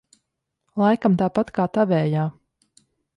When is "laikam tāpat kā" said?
0.83-1.65